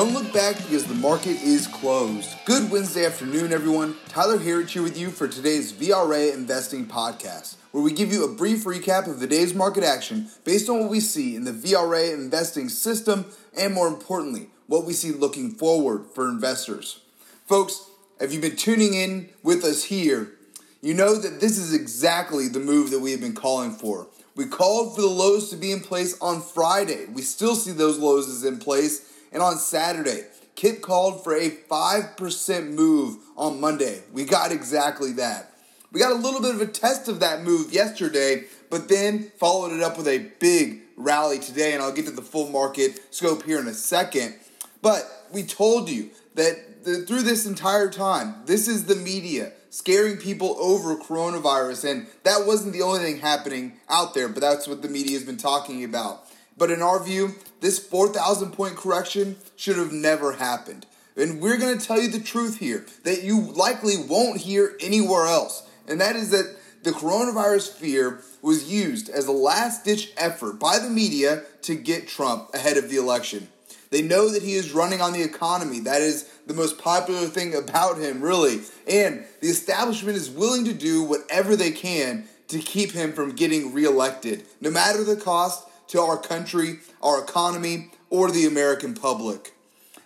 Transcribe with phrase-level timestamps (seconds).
[0.00, 2.34] Don't look back because the market is closed.
[2.46, 3.96] Good Wednesday afternoon, everyone.
[4.08, 8.34] Tyler Herriage here with you for today's VRA Investing Podcast, where we give you a
[8.34, 12.14] brief recap of the day's market action based on what we see in the VRA
[12.14, 17.02] investing system and, more importantly, what we see looking forward for investors.
[17.44, 20.32] Folks, if you've been tuning in with us here,
[20.80, 24.06] you know that this is exactly the move that we have been calling for.
[24.34, 27.04] We called for the lows to be in place on Friday.
[27.12, 29.08] We still see those lows as in place.
[29.32, 34.02] And on Saturday, Kip called for a 5% move on Monday.
[34.12, 35.52] We got exactly that.
[35.92, 39.72] We got a little bit of a test of that move yesterday, but then followed
[39.72, 41.72] it up with a big rally today.
[41.72, 44.36] And I'll get to the full market scope here in a second.
[44.82, 50.16] But we told you that the, through this entire time, this is the media scaring
[50.16, 51.90] people over coronavirus.
[51.90, 55.24] And that wasn't the only thing happening out there, but that's what the media has
[55.24, 56.26] been talking about.
[56.60, 60.84] But in our view, this 4,000 point correction should have never happened.
[61.16, 65.24] And we're going to tell you the truth here that you likely won't hear anywhere
[65.24, 65.66] else.
[65.88, 70.78] And that is that the coronavirus fear was used as a last ditch effort by
[70.78, 73.48] the media to get Trump ahead of the election.
[73.88, 75.80] They know that he is running on the economy.
[75.80, 78.60] That is the most popular thing about him, really.
[78.86, 83.72] And the establishment is willing to do whatever they can to keep him from getting
[83.72, 89.52] reelected, no matter the cost to our country, our economy, or the American public.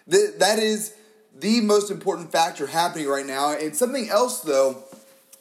[0.07, 0.95] that is
[1.37, 3.53] the most important factor happening right now.
[3.53, 4.85] And something else, though,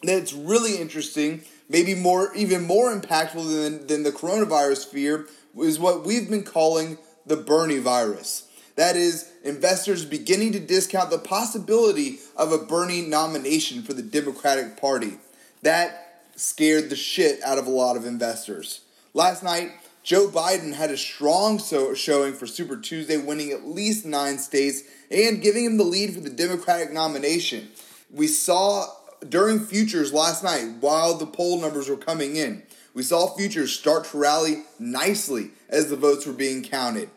[0.02, 5.28] that's really interesting, maybe more, even more impactful than, than the coronavirus fear,
[5.58, 8.48] is what we've been calling the Bernie virus.
[8.76, 14.78] That is, investors beginning to discount the possibility of a Bernie nomination for the Democratic
[14.78, 15.20] Party.
[15.62, 18.82] That scared the shit out of a lot of investors.
[19.14, 19.72] Last night,
[20.04, 24.84] Joe Biden had a strong so- showing for Super Tuesday, winning at least nine states
[25.10, 27.70] and giving him the lead for the Democratic nomination.
[28.12, 28.88] We saw
[29.28, 32.64] during futures last night, while the poll numbers were coming in,
[32.94, 37.10] we saw futures start to rally nicely as the votes were being counted.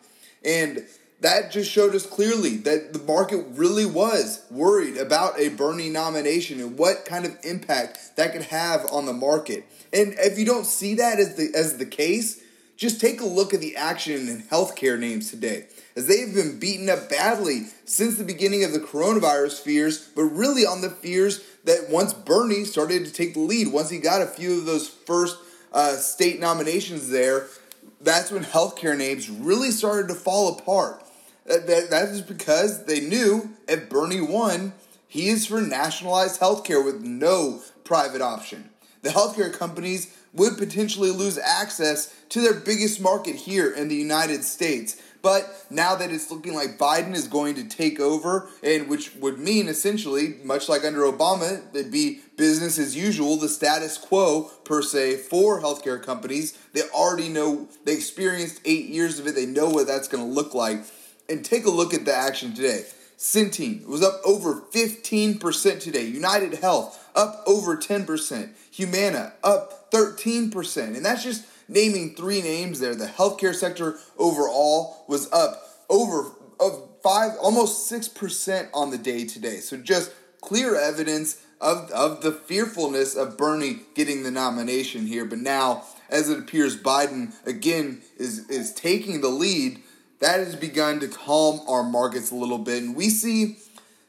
[0.44, 0.86] And
[1.20, 6.60] that just showed us clearly that the market really was worried about a Bernie nomination
[6.60, 9.64] and what kind of impact that could have on the market.
[9.92, 12.42] And if you don't see that as the as the case,
[12.76, 15.66] just take a look at the action in healthcare names today,
[15.97, 20.25] as they have been beaten up badly since the beginning of the coronavirus fears, but
[20.25, 24.22] really on the fears that once Bernie started to take the lead, once he got
[24.22, 25.38] a few of those first
[25.72, 27.47] uh, state nominations there,
[28.00, 31.03] that's when healthcare names really started to fall apart.
[31.47, 34.75] That, that, that is because they knew if Bernie won,
[35.08, 38.70] he is for nationalized healthcare with no private option.
[39.06, 44.43] The healthcare companies would potentially lose access to their biggest market here in the United
[44.43, 45.00] States.
[45.22, 49.39] But now that it's looking like Biden is going to take over, and which would
[49.39, 54.83] mean essentially, much like under Obama, it'd be business as usual, the status quo per
[54.83, 56.59] se for healthcare companies.
[56.73, 60.34] They already know, they experienced eight years of it, they know what that's going to
[60.34, 60.83] look like
[61.28, 62.87] and take a look at the action today.
[63.19, 66.06] Centene was up over 15% today.
[66.06, 68.50] United Health up over 10%.
[68.72, 70.97] Humana up 13%.
[70.97, 72.94] And that's just naming three names there.
[72.94, 79.59] The healthcare sector overall was up over of five, almost 6% on the day today.
[79.59, 85.25] So just clear evidence of, of the fearfulness of Bernie getting the nomination here.
[85.25, 89.82] But now, as it appears, Biden again is, is taking the lead
[90.21, 92.82] that has begun to calm our markets a little bit.
[92.82, 93.59] And we see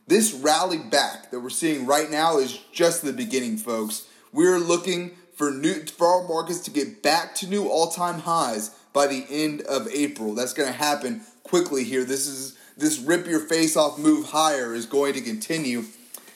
[0.08, 4.08] this rally back that we're seeing right now is just the beginning, folks.
[4.32, 9.08] We're looking for new for our markets to get back to new all-time highs by
[9.08, 10.34] the end of April.
[10.34, 12.04] That's going to happen quickly here.
[12.04, 15.84] This is this rip your face off move higher is going to continue.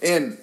[0.03, 0.37] And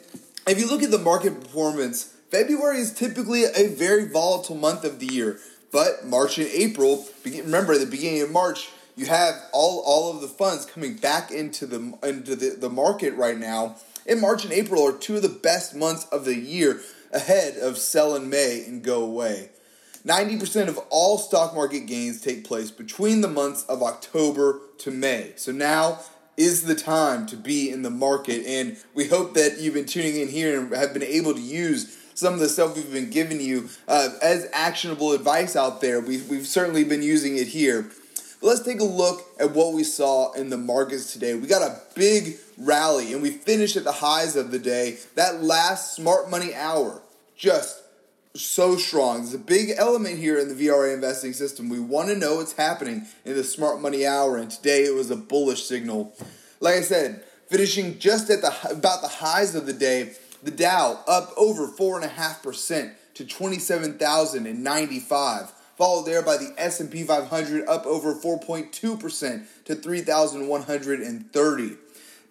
[0.47, 5.01] if you look at the market performance, February is typically a very volatile month of
[5.01, 5.39] the year.
[5.71, 10.27] But March and April, remember the beginning of March, you have all, all of the
[10.27, 13.77] funds coming back into the into the, the market right now.
[14.05, 16.81] In March and April are two of the best months of the year
[17.13, 19.51] ahead of sell in May and go away.
[20.05, 25.33] 90% of all stock market gains take place between the months of October to May.
[25.37, 26.01] So now
[26.37, 28.47] is the time to be in the market.
[28.47, 31.99] And we hope that you've been tuning in here and have been able to use
[32.15, 36.01] some of the stuff we've been giving you uh, as actionable advice out there.
[36.01, 37.91] We've, we've certainly been using it here.
[38.41, 41.35] But let's take a look at what we saw in the markets today.
[41.35, 44.99] We got a big rally and we finished at the highs of the day.
[45.17, 47.03] That last smart money hour
[47.37, 47.83] just
[48.35, 49.19] so strong.
[49.19, 51.69] There's a big element here in the VRA investing system.
[51.69, 55.11] We want to know what's happening in the smart money hour, and today it was
[55.11, 56.15] a bullish signal.
[56.61, 60.13] Like I said, finishing just at the about the highs of the day,
[60.43, 65.01] the Dow up over four and a half percent to twenty seven thousand and ninety
[65.01, 65.53] five.
[65.79, 71.77] Followed there by the S&P 500 up over 4.2% to 3,130.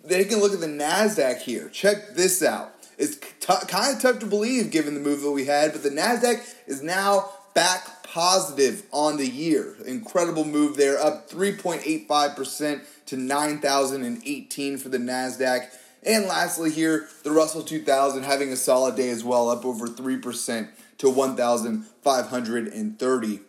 [0.10, 1.70] Taking can look at the NASDAQ here.
[1.70, 2.74] Check this out.
[2.98, 5.90] It's t- kind of tough to believe given the move that we had, but the
[5.90, 9.76] NASDAQ is now back positive on the year.
[9.86, 15.70] Incredible move there, up 3.85% to 9,018 for the NASDAQ.
[16.08, 20.70] And lastly, here, the Russell 2000 having a solid day as well, up over 3%
[21.00, 23.40] to 1,530.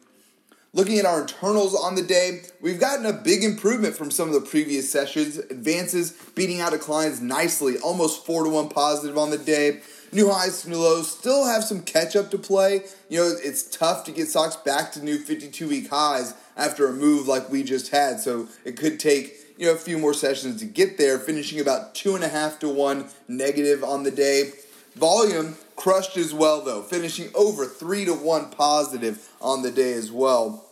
[0.74, 4.34] Looking at our internals on the day, we've gotten a big improvement from some of
[4.34, 5.38] the previous sessions.
[5.38, 9.80] Advances beating out declines nicely, almost 4 to 1 positive on the day.
[10.10, 12.82] New highs, new lows, still have some catch up to play.
[13.08, 16.92] You know, it's tough to get stocks back to new 52 week highs after a
[16.92, 20.60] move like we just had, so it could take you know a few more sessions
[20.60, 24.52] to get there, finishing about two and a half to one negative on the day.
[24.94, 30.12] Volume crushed as well, though, finishing over 3 to 1 positive on the day as
[30.12, 30.64] well.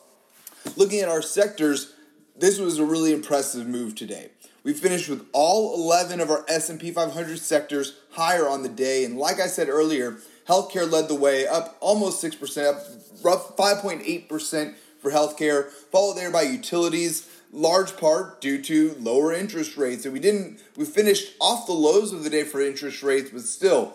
[0.76, 1.94] Looking at our sectors,
[2.36, 4.30] this was a really impressive move today.
[4.62, 9.18] We finished with all 11 of our S&P 500 sectors higher on the day, and
[9.18, 10.18] like I said earlier,
[10.48, 12.82] healthcare led the way, up almost 6%, up
[13.22, 20.04] rough 5.8% for healthcare, followed there by utilities, large part due to lower interest rates.
[20.04, 23.42] And we didn't we finished off the lows of the day for interest rates, but
[23.42, 23.94] still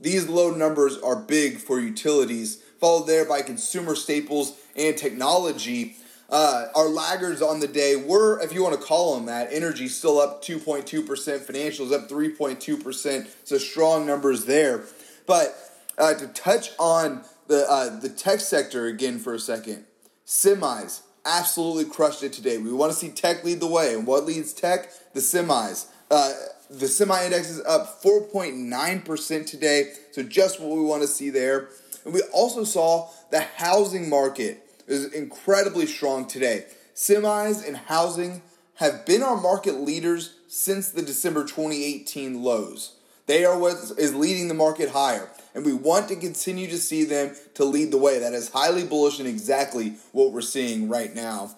[0.00, 5.96] these low numbers are big for utilities, followed there by consumer staples and technology.
[6.30, 9.88] Uh, our laggards on the day were, if you want to call them that, energy
[9.88, 14.84] still up 2.2%, financials up 3.2%, so strong numbers there.
[15.26, 15.56] But
[15.96, 19.86] uh, to touch on the, uh, the tech sector again for a second,
[20.26, 22.58] semis absolutely crushed it today.
[22.58, 23.94] We want to see tech lead the way.
[23.94, 24.90] And what leads tech?
[25.12, 25.86] The semis.
[26.10, 26.32] Uh,
[26.70, 31.68] the semi index is up 4.9% today, so just what we want to see there.
[32.04, 36.66] And we also saw the housing market is incredibly strong today.
[36.94, 38.42] Semis and housing
[38.76, 42.94] have been our market leaders since the December 2018 lows.
[43.26, 47.04] They are what is leading the market higher, and we want to continue to see
[47.04, 48.18] them to lead the way.
[48.18, 51.56] That is highly bullish and exactly what we're seeing right now.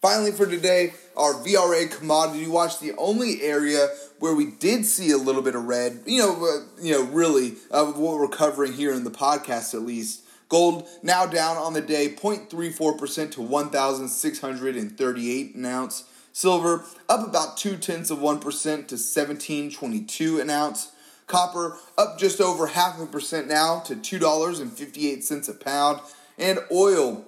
[0.00, 3.88] Finally, for today, our VRA commodity watch, the only area
[4.18, 7.52] where we did see a little bit of red, you know, uh, you know, really
[7.70, 10.22] uh, what we're covering here in the podcast at least.
[10.48, 16.04] Gold now down on the day 0.34% to 1,638 an ounce.
[16.32, 20.90] Silver up about two tenths of 1% to 1722 an ounce.
[21.30, 26.00] Copper up just over half a percent now to $2.58 a pound.
[26.36, 27.24] And oil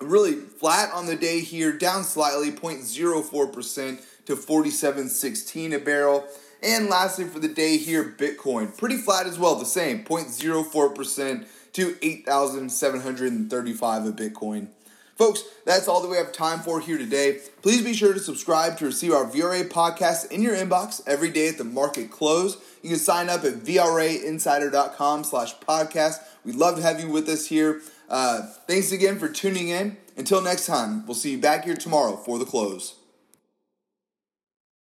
[0.00, 6.26] really flat on the day here, down slightly, 0.04% to 47.16 a barrel.
[6.62, 11.96] And lastly, for the day here, Bitcoin pretty flat as well, the same 0.04% to
[12.02, 14.68] 8,735 a Bitcoin.
[15.16, 17.38] Folks, that's all that we have time for here today.
[17.62, 21.48] Please be sure to subscribe to receive our VRA podcast in your inbox every day
[21.48, 22.58] at the market close.
[22.82, 26.16] You can sign up at VRAinsider.com slash podcast.
[26.44, 27.80] We'd love to have you with us here.
[28.10, 29.96] Uh, thanks again for tuning in.
[30.18, 32.96] Until next time, we'll see you back here tomorrow for the close.